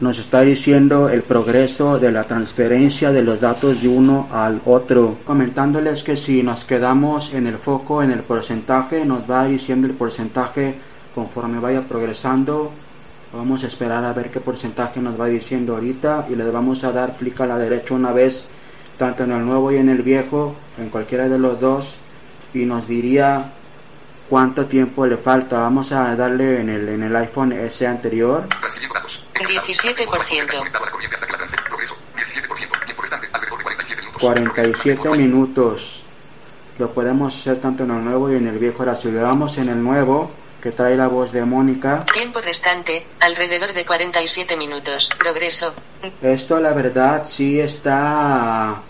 nos 0.00 0.18
está 0.18 0.42
diciendo 0.42 1.08
el 1.08 1.22
progreso 1.22 1.98
de 1.98 2.12
la 2.12 2.24
transferencia 2.24 3.12
de 3.12 3.22
los 3.22 3.40
datos 3.40 3.80
de 3.80 3.88
uno 3.88 4.28
al 4.30 4.60
otro. 4.66 5.16
Comentándoles 5.24 6.02
que 6.02 6.16
si 6.16 6.42
nos 6.42 6.64
quedamos 6.64 7.32
en 7.32 7.46
el 7.46 7.56
foco, 7.56 8.02
en 8.02 8.10
el 8.10 8.20
porcentaje, 8.20 9.06
nos 9.06 9.30
va 9.30 9.46
diciendo 9.46 9.86
el 9.86 9.94
porcentaje 9.94 10.74
conforme 11.14 11.60
vaya 11.60 11.80
progresando. 11.80 12.70
Vamos 13.32 13.64
a 13.64 13.68
esperar 13.68 14.04
a 14.04 14.12
ver 14.12 14.28
qué 14.28 14.40
porcentaje 14.40 15.00
nos 15.00 15.18
va 15.18 15.28
diciendo 15.28 15.74
ahorita 15.74 16.26
y 16.30 16.36
le 16.36 16.44
vamos 16.50 16.84
a 16.84 16.92
dar 16.92 17.16
clic 17.16 17.40
a 17.40 17.46
la 17.46 17.56
derecha 17.56 17.94
una 17.94 18.12
vez, 18.12 18.48
tanto 18.98 19.24
en 19.24 19.32
el 19.32 19.46
nuevo 19.46 19.72
y 19.72 19.76
en 19.76 19.88
el 19.88 20.02
viejo, 20.02 20.54
en 20.78 20.90
cualquiera 20.90 21.26
de 21.26 21.38
los 21.38 21.58
dos, 21.58 21.96
y 22.52 22.66
nos 22.66 22.86
diría 22.86 23.46
cuánto 24.32 24.64
tiempo 24.64 25.06
le 25.06 25.18
falta. 25.18 25.58
Vamos 25.58 25.92
a 25.92 26.16
darle 26.16 26.62
en 26.62 26.70
el, 26.70 26.88
en 26.88 27.02
el 27.02 27.14
iPhone 27.16 27.52
S 27.52 27.86
anterior. 27.86 28.48
Transfiriendo 28.48 28.94
datos. 28.94 29.26
Encabezado. 29.34 29.66
17%. 29.66 29.76
Mantén 29.76 30.02
tu 30.02 30.08
otro 30.08 30.22
iPhone 30.22 30.24
cerca 30.24 30.54
y 30.54 30.56
conectado 30.56 30.84
a 30.84 30.86
la 30.86 30.90
corriente 30.90 31.14
hasta 31.16 31.26
que 31.26 31.32
la 31.32 31.38
transferencia. 31.38 31.68
Progreso. 31.68 31.94
17%. 32.16 32.84
Tiempo 32.86 33.02
restante. 33.02 33.28
Alrededor 33.30 33.58
de 33.58 33.64
47 33.64 34.00
minutos. 34.00 34.22
47 34.22 34.72
Progreso. 34.72 34.72
Mantén 34.72 34.96
tu 34.96 35.00
otro 35.02 35.12
iPhone. 35.12 35.18
minutos. 35.18 36.04
Lo 36.78 36.90
podemos 36.94 37.36
hacer 37.36 37.60
tanto 37.60 37.84
en 37.84 37.90
el 37.90 38.04
nuevo 38.06 38.32
y 38.32 38.36
en 38.36 38.46
el 38.46 38.58
viejo. 38.58 38.78
Ahora 38.78 38.96
si 38.96 39.10
le 39.10 39.20
damos 39.20 39.58
en 39.58 39.68
el 39.68 39.82
nuevo, 39.82 40.30
que 40.62 40.72
trae 40.72 40.96
la 40.96 41.08
voz 41.08 41.30
de 41.32 41.44
Mónica, 41.44 42.06
Tiempo 42.06 42.40
restante. 42.40 43.04
Alrededor 43.20 43.74
de 43.74 43.84
47 43.84 44.56
minutos. 44.56 45.10
Progreso. 45.18 45.74
esto 46.22 46.58
la 46.58 46.72
verdad 46.72 47.26
sí 47.28 47.60
está 47.60 48.80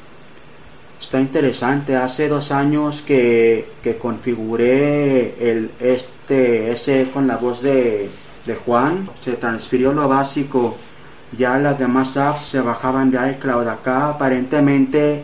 está 1.13 1.21
interesante. 1.21 1.95
Hace 1.95 2.27
dos 2.27 2.51
años 2.51 3.03
que, 3.03 3.69
que 3.83 3.99
configuré 3.99 5.35
el 5.39 5.71
este 5.79 6.73
ese 6.73 7.11
con 7.13 7.27
la 7.27 7.37
voz 7.37 7.61
de, 7.61 8.09
de 8.47 8.55
Juan, 8.55 9.07
se 9.23 9.33
transfirió 9.33 9.93
lo 9.93 10.09
básico. 10.09 10.75
Ya 11.37 11.59
las 11.59 11.79
demás 11.79 12.17
apps 12.17 12.47
se 12.47 12.63
bajaban 12.63 13.11
de 13.11 13.33
iCloud. 13.33 13.69
Acá 13.69 14.09
aparentemente 14.09 15.23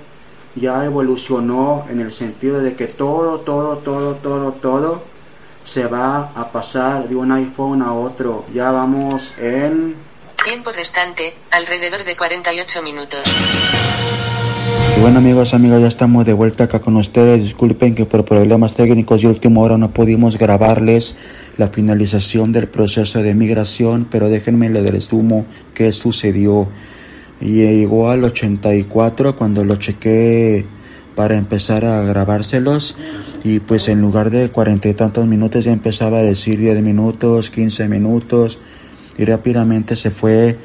ya 0.56 0.84
evolucionó 0.84 1.86
en 1.88 2.00
el 2.00 2.12
sentido 2.12 2.60
de 2.60 2.74
que 2.74 2.86
todo, 2.88 3.40
todo, 3.40 3.78
todo, 3.78 4.16
todo, 4.16 4.52
todo 4.52 5.02
se 5.64 5.86
va 5.86 6.32
a 6.34 6.52
pasar 6.52 7.08
de 7.08 7.16
un 7.16 7.32
iPhone 7.32 7.80
a 7.80 7.94
otro. 7.94 8.44
Ya 8.52 8.70
vamos 8.72 9.32
en 9.38 9.94
Tiempo 10.44 10.70
restante. 10.72 11.34
Alrededor 11.50 12.04
de 12.04 12.16
48 12.16 12.82
minutos. 12.82 13.20
Y 14.98 15.00
bueno 15.00 15.18
amigos, 15.18 15.54
amigas, 15.54 15.80
ya 15.80 15.86
estamos 15.86 16.26
de 16.26 16.32
vuelta 16.32 16.64
acá 16.64 16.80
con 16.80 16.96
ustedes. 16.96 17.40
Disculpen 17.40 17.94
que 17.94 18.04
por 18.04 18.24
problemas 18.24 18.74
técnicos 18.74 19.22
de 19.22 19.28
última 19.28 19.60
hora 19.60 19.78
no 19.78 19.92
pudimos 19.92 20.36
grabarles 20.36 21.14
la 21.56 21.68
finalización 21.68 22.50
del 22.50 22.66
proceso 22.66 23.22
de 23.22 23.32
migración, 23.32 24.08
pero 24.10 24.28
déjenme 24.28 24.68
le 24.70 24.82
resumo 24.90 25.46
qué 25.72 25.92
sucedió. 25.92 26.66
Llegó 27.40 28.10
al 28.10 28.24
84 28.24 29.36
cuando 29.36 29.64
lo 29.64 29.76
chequé 29.76 30.66
para 31.14 31.36
empezar 31.36 31.84
a 31.84 32.02
grabárselos 32.02 32.96
y 33.44 33.60
pues 33.60 33.86
en 33.86 34.00
lugar 34.00 34.30
de 34.30 34.48
cuarenta 34.48 34.88
y 34.88 34.94
tantos 34.94 35.28
minutos 35.28 35.64
ya 35.64 35.72
empezaba 35.72 36.18
a 36.18 36.22
decir 36.22 36.58
10 36.58 36.82
minutos, 36.82 37.50
15 37.50 37.86
minutos 37.86 38.58
y 39.16 39.24
rápidamente 39.24 39.94
se 39.94 40.10
fue 40.10 40.56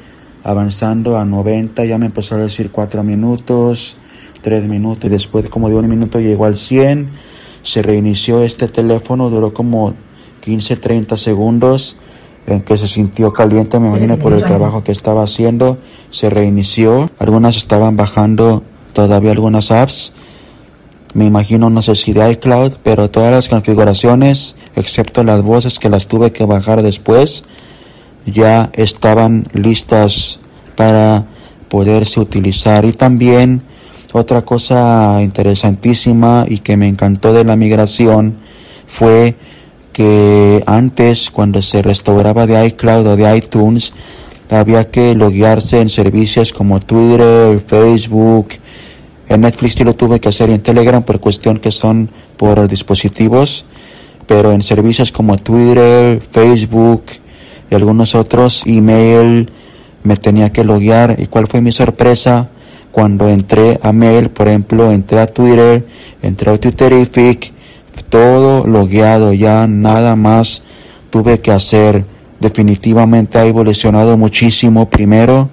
avanzando 0.42 1.18
a 1.18 1.24
90, 1.24 1.84
ya 1.84 1.98
me 1.98 2.06
empezó 2.06 2.34
a 2.34 2.38
decir 2.38 2.72
4 2.72 3.04
minutos, 3.04 3.96
3 4.44 4.68
minutos 4.68 5.06
y 5.06 5.08
después 5.08 5.48
como 5.48 5.70
de 5.70 5.76
un 5.76 5.88
minuto 5.88 6.20
llegó 6.20 6.44
al 6.44 6.56
100, 6.58 7.08
se 7.62 7.80
reinició 7.80 8.44
este 8.44 8.68
teléfono, 8.68 9.30
duró 9.30 9.54
como 9.54 9.94
15, 10.42 10.76
30 10.76 11.16
segundos 11.16 11.96
en 12.46 12.60
que 12.60 12.76
se 12.76 12.86
sintió 12.86 13.32
caliente, 13.32 13.80
me 13.80 13.88
imagino 13.88 14.18
por 14.18 14.34
el 14.34 14.44
trabajo 14.44 14.84
que 14.84 14.92
estaba 14.92 15.22
haciendo, 15.22 15.78
se 16.10 16.28
reinició, 16.28 17.10
algunas 17.18 17.56
estaban 17.56 17.96
bajando 17.96 18.62
todavía 18.92 19.32
algunas 19.32 19.70
apps. 19.70 20.12
Me 21.14 21.24
imagino 21.24 21.70
no 21.70 21.80
sé 21.80 21.94
si 21.94 22.12
de 22.12 22.32
iCloud, 22.32 22.74
pero 22.82 23.10
todas 23.10 23.32
las 23.32 23.48
configuraciones, 23.48 24.56
excepto 24.76 25.24
las 25.24 25.42
voces 25.42 25.78
que 25.78 25.88
las 25.88 26.06
tuve 26.06 26.32
que 26.32 26.44
bajar 26.44 26.82
después, 26.82 27.44
ya 28.26 28.68
estaban 28.74 29.46
listas 29.54 30.38
para 30.76 31.24
poderse 31.70 32.20
utilizar. 32.20 32.84
Y 32.84 32.92
también 32.92 33.62
otra 34.14 34.42
cosa 34.42 35.20
interesantísima 35.20 36.46
y 36.48 36.58
que 36.58 36.76
me 36.76 36.86
encantó 36.86 37.32
de 37.32 37.44
la 37.44 37.56
migración 37.56 38.36
fue 38.86 39.34
que 39.92 40.62
antes 40.66 41.32
cuando 41.32 41.60
se 41.60 41.82
restauraba 41.82 42.46
de 42.46 42.64
iCloud 42.66 43.06
o 43.08 43.16
de 43.16 43.36
iTunes 43.36 43.92
había 44.50 44.88
que 44.88 45.16
loguearse 45.16 45.80
en 45.80 45.90
servicios 45.90 46.52
como 46.52 46.78
Twitter, 46.78 47.58
Facebook, 47.66 48.50
en 49.28 49.40
Netflix 49.40 49.74
sí 49.74 49.82
lo 49.82 49.96
tuve 49.96 50.20
que 50.20 50.28
hacer 50.28 50.48
en 50.48 50.60
Telegram 50.60 51.02
por 51.02 51.18
cuestión 51.18 51.58
que 51.58 51.72
son 51.72 52.08
por 52.36 52.68
dispositivos, 52.68 53.64
pero 54.28 54.52
en 54.52 54.62
servicios 54.62 55.10
como 55.10 55.38
Twitter, 55.38 56.20
Facebook 56.20 57.02
y 57.68 57.74
algunos 57.74 58.14
otros, 58.14 58.62
email, 58.64 59.50
me 60.04 60.16
tenía 60.16 60.52
que 60.52 60.62
loguear. 60.62 61.16
¿Y 61.18 61.26
cuál 61.26 61.48
fue 61.48 61.60
mi 61.60 61.72
sorpresa? 61.72 62.50
Cuando 62.94 63.28
entré 63.28 63.76
a 63.82 63.92
mail, 63.92 64.30
por 64.30 64.46
ejemplo, 64.46 64.92
entré 64.92 65.18
a 65.18 65.26
Twitter, 65.26 65.84
entré 66.22 66.52
a 66.52 66.60
Twitterific, 66.60 67.52
todo 68.08 68.64
logueado, 68.68 69.32
ya 69.32 69.66
nada 69.66 70.14
más 70.14 70.62
tuve 71.10 71.40
que 71.40 71.50
hacer. 71.50 72.04
Definitivamente 72.38 73.36
ha 73.36 73.46
evolucionado 73.46 74.16
muchísimo, 74.16 74.88
primero 74.88 75.50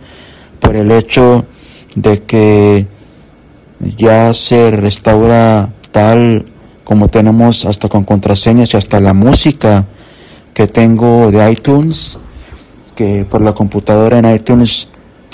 por 0.60 0.76
el 0.76 0.92
hecho 0.92 1.46
de 1.96 2.22
que 2.22 2.86
ya 3.98 4.36
se 4.36 4.70
restaura 4.70 5.74
tal 5.92 6.46
como 6.84 7.08
tenemos 7.08 7.66
hasta 7.66 7.90
con 7.90 8.04
contraseñas 8.04 8.72
y 8.72 8.78
hasta 8.78 9.00
la 9.00 9.16
música 9.16 9.88
que 10.54 10.68
tengo 10.68 11.32
de 11.32 11.52
iTunes, 11.52 12.20
que 12.96 13.26
por 13.26 13.42
la 13.42 13.54
computadora 13.54 14.20
en 14.20 14.32
iTunes 14.32 14.90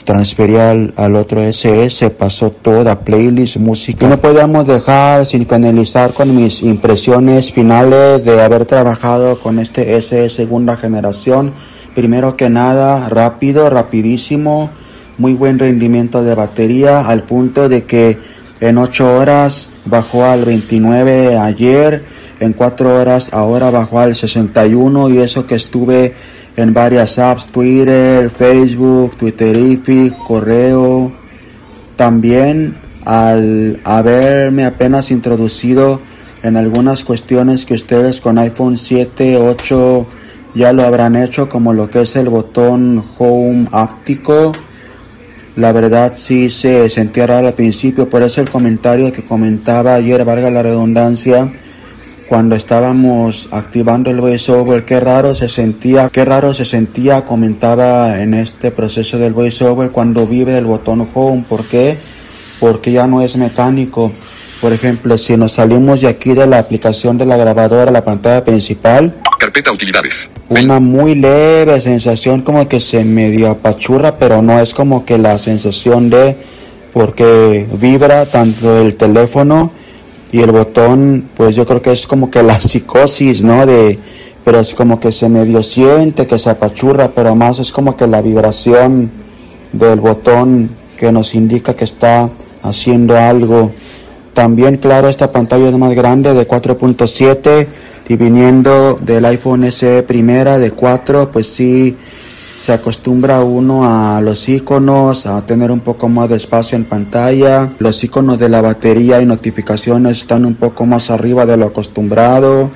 transfería 0.08 0.72
al, 0.72 1.16
otro 1.18 1.42
SS, 1.42 2.12
pasó 2.12 2.50
toda 2.50 3.02
playlist, 3.02 3.58
música. 3.58 4.08
no 4.08 4.18
podíamos 4.18 4.66
dejar 4.66 5.26
sin 5.26 5.46
finalizar 5.46 6.14
con 6.14 6.34
mis 6.34 6.64
impresiones 6.64 7.52
finales 7.52 8.24
de 8.24 8.42
haber 8.42 8.64
trabajado 8.64 9.38
con 9.38 9.60
este 9.60 9.98
SS 9.98 10.30
segunda 10.30 10.78
generación. 10.78 11.52
Primero 11.94 12.38
que 12.38 12.50
nada, 12.50 13.10
rápido, 13.10 13.70
rapidísimo, 13.70 14.70
muy 15.18 15.34
buen 15.34 15.60
rendimiento 15.60 16.24
de 16.24 16.36
batería, 16.36 17.02
al 17.02 17.24
punto 17.24 17.68
de 17.68 17.84
que 17.84 18.18
en 18.62 18.78
8 18.78 19.18
horas 19.18 19.70
bajó 19.84 20.24
al 20.24 20.46
29 20.46 21.38
ayer, 21.38 22.06
en 22.40 22.54
4 22.54 22.96
horas 22.96 23.34
ahora 23.34 23.72
bajó 23.72 24.00
al 24.00 24.16
61 24.16 25.10
y 25.10 25.18
eso 25.18 25.46
que 25.46 25.56
estuve 25.56 26.14
en 26.58 26.74
varias 26.74 27.18
apps, 27.18 27.46
Twitter, 27.46 28.30
Facebook, 28.30 29.16
Twitterific, 29.16 30.14
correo. 30.18 31.14
También 31.96 32.76
al 33.06 33.80
haberme 33.86 34.66
apenas 34.66 35.10
introducido 35.12 36.02
en 36.44 36.58
algunas 36.58 37.06
cuestiones 37.06 37.66
que 37.66 37.76
ustedes 37.76 38.20
con 38.20 38.38
iPhone 38.38 38.78
7, 38.78 39.38
8 39.38 40.06
ya 40.56 40.74
lo 40.74 40.84
habrán 40.84 41.16
hecho, 41.16 41.48
como 41.48 41.72
lo 41.72 41.90
que 41.90 42.02
es 42.02 42.16
el 42.18 42.28
botón 42.28 43.02
Home 43.18 43.68
áptico 43.72 44.52
la 45.58 45.72
verdad 45.72 46.14
sí 46.16 46.52
se 46.52 46.88
sentía 46.88 47.26
raro 47.26 47.48
al 47.48 47.54
principio, 47.56 48.08
por 48.08 48.22
eso 48.22 48.42
el 48.42 48.50
comentario 48.50 49.12
que 49.12 49.26
comentaba 49.26 49.96
ayer, 49.96 50.24
valga 50.24 50.52
la 50.52 50.62
redundancia, 50.62 51.52
cuando 52.28 52.56
estábamos 52.56 53.50
activando 53.52 54.12
el 54.12 54.20
voiceover, 54.20 54.86
qué 54.86 55.00
raro 55.00 55.34
se 55.34 55.50
sentía, 55.50 56.10
qué 56.10 56.26
raro 56.26 56.54
se 56.54 56.66
sentía, 56.66 57.26
comentaba 57.26 58.22
en 58.22 58.34
este 58.34 58.72
proceso 58.72 59.18
del 59.18 59.34
voiceover 59.34 59.92
cuando 59.92 60.28
vive 60.28 60.58
el 60.58 60.66
botón 60.66 61.08
home, 61.14 61.46
¿por 61.48 61.64
qué? 61.66 61.98
Porque 62.60 62.92
ya 62.92 63.08
no 63.08 63.22
es 63.22 63.38
mecánico. 63.38 64.12
Por 64.62 64.74
ejemplo, 64.74 65.18
si 65.18 65.38
nos 65.38 65.54
salimos 65.54 66.02
de 66.02 66.08
aquí 66.08 66.34
de 66.34 66.48
la 66.48 66.60
aplicación 66.60 67.18
de 67.18 67.26
la 67.26 67.38
grabadora, 67.38 67.92
la 67.92 68.04
pantalla 68.04 68.44
principal, 68.44 69.16
Carpeta 69.40 69.72
utilidades. 69.72 70.32
una 70.50 70.80
muy 70.80 71.14
leve 71.14 71.80
sensación 71.80 72.42
como 72.42 72.68
que 72.68 72.80
se 72.80 73.04
medio 73.04 73.52
apachurra, 73.52 74.18
pero 74.18 74.42
no 74.42 74.60
es 74.60 74.74
como 74.74 75.06
que 75.06 75.20
la 75.20 75.38
sensación 75.38 76.10
de 76.10 76.36
porque 76.92 77.68
vibra 77.72 78.26
tanto 78.26 78.82
el 78.82 78.96
teléfono 78.96 79.72
y 80.32 80.42
el 80.42 80.52
botón, 80.52 81.30
pues 81.36 81.56
yo 81.56 81.66
creo 81.66 81.82
que 81.82 81.92
es 81.92 82.06
como 82.08 82.30
que 82.30 82.44
la 82.44 82.60
psicosis, 82.60 83.44
¿no? 83.44 83.66
De, 83.66 83.98
pero 84.44 84.60
es 84.60 84.74
como 84.74 85.00
que 85.00 85.12
se 85.12 85.30
medio 85.30 85.64
siente 85.64 86.28
que 86.28 86.38
se 86.38 86.50
apachurra, 86.50 87.10
pero 87.10 87.36
más 87.36 87.60
es 87.60 87.72
como 87.72 87.96
que 87.96 88.08
la 88.08 88.22
vibración 88.22 89.12
del 89.72 90.00
botón 90.00 90.70
que 90.98 91.12
nos 91.12 91.36
indica 91.36 91.76
que 91.76 91.86
está 91.86 92.30
haciendo 92.64 93.18
algo. 93.18 93.72
También, 94.34 94.78
claro, 94.78 95.10
esta 95.10 95.32
pantalla 95.32 95.70
es 95.70 95.78
más 95.78 95.94
grande 95.94 96.34
de 96.34 96.48
4.7 96.48 97.68
y 98.10 98.16
viniendo 98.16 98.98
del 99.02 99.26
iPhone 99.26 99.70
SE 99.72 100.04
primera 100.04 100.58
de 100.58 100.72
4, 100.72 101.30
pues 101.32 101.48
sí 101.48 101.98
se 102.68 102.74
acostumbra 102.74 103.46
uno 103.46 103.86
a 103.86 104.20
los 104.20 104.50
iconos, 104.50 105.26
a 105.26 105.42
tener 105.46 105.72
un 105.72 105.80
poco 105.80 106.10
más 106.10 106.28
de 106.28 106.36
espacio 106.36 106.76
en 106.76 106.84
pantalla. 106.84 107.70
Los 107.80 108.04
iconos 108.04 108.40
de 108.40 108.50
la 108.50 108.60
batería 108.60 109.22
y 109.22 109.26
notificaciones 109.26 110.18
están 110.18 110.44
un 110.44 110.56
poco 110.56 110.86
más 110.86 111.10
arriba 111.10 111.46
de 111.46 111.56
lo 111.56 111.68
acostumbrado. 111.68 112.70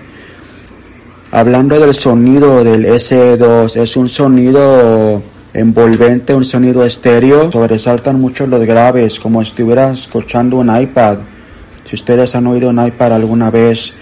Hablando 1.31 1.77
del 1.77 1.93
sonido 1.93 2.63
del 2.63 2.85
SE2, 2.85 3.75
es 3.75 3.97
un 3.97 4.07
sonido 4.07 5.21
envolvente, 5.53 6.33
un 6.35 6.45
sonido 6.45 6.85
estéreo. 6.85 7.51
Sobresaltan 7.51 8.17
mucho 8.17 8.47
los 8.47 8.63
graves, 8.63 9.19
como 9.19 9.43
si 9.43 9.49
estuvieras 9.49 9.99
escuchando 10.03 10.55
un 10.55 10.73
iPad. 10.73 11.17
Si 11.83 11.97
ustedes 11.97 12.33
han 12.33 12.47
oído 12.47 12.69
un 12.69 12.81
iPad 12.81 13.11
alguna 13.11 13.51
vez, 13.51 13.93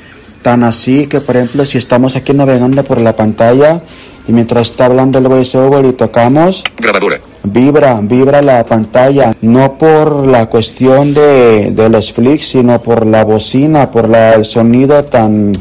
tan 0.43 0.63
así 0.63 1.07
que 1.07 1.19
por 1.19 1.35
ejemplo 1.35 1.65
si 1.65 1.79
estamos 1.79 2.15
aquí 2.15 2.33
navegando 2.33 2.83
por 2.83 3.01
la 3.01 3.15
pantalla 3.15 3.81
y 4.29 4.31
mientras 4.31 4.69
está 4.69 4.85
hablando 4.85 5.17
el 5.17 5.27
voiceover 5.27 5.83
y 5.85 5.93
tocamos 5.93 6.63
Grabadora. 6.77 7.19
vibra 7.43 7.99
vibra 7.99 8.43
la 8.43 8.63
pantalla 8.63 9.35
no 9.41 9.75
por 9.75 10.27
la 10.27 10.45
cuestión 10.45 11.15
de, 11.15 11.71
de 11.71 11.89
los 11.89 12.13
flicks 12.13 12.49
sino 12.49 12.79
por 12.79 13.07
la 13.07 13.25
bocina 13.25 13.89
por 13.89 14.07
la, 14.07 14.33
el 14.33 14.45
sonido 14.45 15.03
tan 15.03 15.51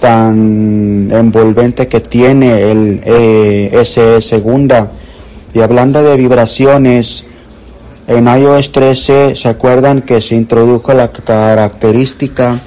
tan 0.00 1.10
envolvente 1.10 1.88
que 1.88 1.98
tiene 1.98 2.70
el 2.70 3.00
eh, 3.04 3.70
ese 3.72 4.20
segunda 4.22 4.92
y 5.52 5.60
hablando 5.60 6.00
de 6.00 6.16
vibraciones 6.16 7.24
en 8.06 8.28
iOS 8.28 8.70
13 8.70 9.34
se 9.34 9.48
acuerdan 9.48 10.02
que 10.02 10.20
se 10.20 10.36
introdujo 10.36 10.94
la 10.94 11.10
característica 11.10 12.60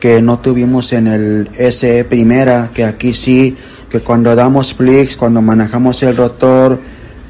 que 0.00 0.20
no 0.20 0.38
tuvimos 0.38 0.92
en 0.92 1.06
el 1.06 1.48
SE 1.72 2.04
primera, 2.04 2.70
que 2.74 2.84
aquí 2.84 3.14
sí, 3.14 3.56
que 3.94 4.00
cuando 4.00 4.34
damos 4.34 4.74
flicks, 4.74 5.16
cuando 5.16 5.40
manejamos 5.40 6.02
el 6.02 6.16
rotor, 6.16 6.80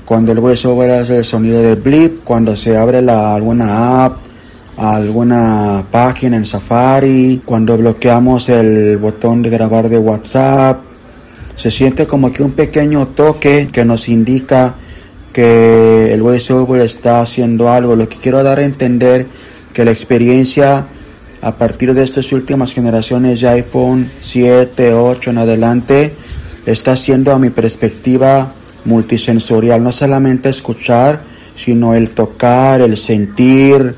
cuando 0.06 0.32
el 0.32 0.40
voiceover 0.40 0.92
hace 0.92 1.18
el 1.18 1.24
sonido 1.26 1.60
de 1.60 1.74
blip, 1.74 2.24
cuando 2.24 2.56
se 2.56 2.74
abre 2.74 3.00
alguna 3.00 4.06
app, 4.06 4.16
alguna 4.78 5.84
página 5.90 6.38
en 6.38 6.46
Safari, 6.46 7.42
cuando 7.44 7.76
bloqueamos 7.76 8.48
el 8.48 8.96
botón 8.96 9.42
de 9.42 9.50
grabar 9.50 9.90
de 9.90 9.98
WhatsApp, 9.98 10.80
se 11.54 11.70
siente 11.70 12.06
como 12.06 12.32
que 12.32 12.42
un 12.42 12.52
pequeño 12.52 13.08
toque 13.08 13.68
que 13.70 13.84
nos 13.84 14.08
indica 14.08 14.76
que 15.34 16.14
el 16.14 16.22
voiceover 16.22 16.80
está 16.80 17.20
haciendo 17.20 17.70
algo. 17.70 17.94
Lo 17.94 18.08
que 18.08 18.16
quiero 18.16 18.42
dar 18.42 18.58
a 18.58 18.64
entender 18.64 19.26
que 19.74 19.84
la 19.84 19.90
experiencia 19.90 20.86
a 21.42 21.52
partir 21.56 21.92
de 21.92 22.04
estas 22.04 22.32
últimas 22.32 22.72
generaciones 22.72 23.42
de 23.42 23.48
iPhone 23.48 24.10
7, 24.18 24.94
8 24.94 25.28
en 25.28 25.36
adelante, 25.36 26.23
está 26.66 26.96
siendo 26.96 27.32
a 27.32 27.38
mi 27.38 27.50
perspectiva 27.50 28.52
multisensorial, 28.84 29.82
no 29.82 29.92
solamente 29.92 30.48
escuchar, 30.48 31.20
sino 31.56 31.94
el 31.94 32.10
tocar, 32.10 32.80
el 32.80 32.96
sentir, 32.96 33.94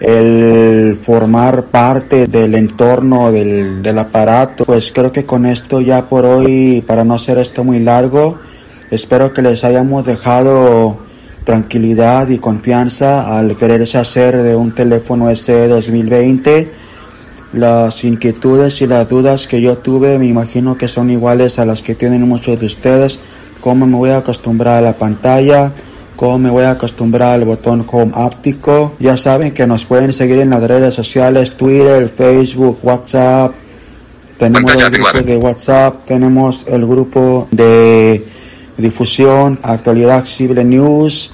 el 0.00 0.98
formar 1.02 1.64
parte 1.64 2.26
del 2.26 2.54
entorno 2.54 3.30
del, 3.30 3.82
del 3.82 3.98
aparato. 3.98 4.64
Pues 4.64 4.92
creo 4.92 5.12
que 5.12 5.24
con 5.24 5.46
esto 5.46 5.80
ya 5.80 6.08
por 6.08 6.24
hoy, 6.24 6.82
para 6.86 7.04
no 7.04 7.14
hacer 7.14 7.38
esto 7.38 7.64
muy 7.64 7.80
largo, 7.80 8.38
espero 8.90 9.32
que 9.32 9.42
les 9.42 9.64
hayamos 9.64 10.04
dejado 10.04 10.98
tranquilidad 11.44 12.28
y 12.30 12.38
confianza 12.38 13.38
al 13.38 13.56
quererse 13.56 13.98
hacer 13.98 14.36
de 14.42 14.56
un 14.56 14.72
teléfono 14.72 15.34
SE 15.36 15.68
2020 15.68 16.83
las 17.54 18.04
inquietudes 18.04 18.80
y 18.80 18.86
las 18.86 19.08
dudas 19.08 19.46
que 19.46 19.60
yo 19.60 19.78
tuve 19.78 20.18
me 20.18 20.26
imagino 20.26 20.76
que 20.76 20.88
son 20.88 21.10
iguales 21.10 21.58
a 21.58 21.64
las 21.64 21.82
que 21.82 21.94
tienen 21.94 22.28
muchos 22.28 22.58
de 22.60 22.66
ustedes. 22.66 23.20
Cómo 23.60 23.86
me 23.86 23.96
voy 23.96 24.10
a 24.10 24.18
acostumbrar 24.18 24.78
a 24.78 24.80
la 24.80 24.92
pantalla, 24.94 25.72
cómo 26.16 26.38
me 26.38 26.50
voy 26.50 26.64
a 26.64 26.72
acostumbrar 26.72 27.34
al 27.34 27.44
botón 27.44 27.86
home 27.90 28.12
áptico. 28.14 28.94
Ya 28.98 29.16
saben 29.16 29.52
que 29.52 29.66
nos 29.66 29.84
pueden 29.84 30.12
seguir 30.12 30.38
en 30.38 30.50
las 30.50 30.62
redes 30.62 30.94
sociales, 30.94 31.56
Twitter, 31.56 32.08
Facebook, 32.08 32.78
WhatsApp. 32.82 33.52
Tenemos 34.38 34.72
Pantalla 34.72 34.90
los 34.90 34.98
grupos 34.98 35.26
de 35.26 35.36
WhatsApp, 35.36 36.04
tenemos 36.06 36.66
el 36.68 36.86
grupo 36.86 37.48
de 37.52 38.24
difusión, 38.76 39.58
actualidad 39.62 40.18
accesible 40.18 40.64
news 40.64 41.32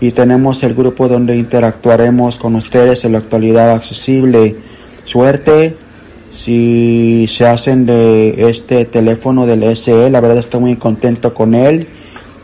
y 0.00 0.12
tenemos 0.12 0.62
el 0.62 0.74
grupo 0.74 1.06
donde 1.06 1.36
interactuaremos 1.36 2.38
con 2.38 2.54
ustedes 2.54 3.04
en 3.04 3.12
la 3.12 3.18
actualidad 3.18 3.72
accesible. 3.72 4.69
Suerte 5.04 5.76
si 6.32 7.26
se 7.28 7.46
hacen 7.46 7.86
de 7.86 8.48
este 8.50 8.84
teléfono 8.84 9.46
del 9.46 9.76
SE, 9.76 10.10
la 10.10 10.20
verdad 10.20 10.38
estoy 10.38 10.60
muy 10.60 10.76
contento 10.76 11.34
con 11.34 11.54
él 11.54 11.88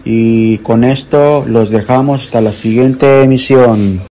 y 0.05 0.59
con 0.59 0.85
esto 0.85 1.45
los 1.47 1.71
dejamos 1.71 2.23
hasta 2.23 2.41
la 2.41 2.53
siguiente 2.53 3.23
emisión. 3.23 4.06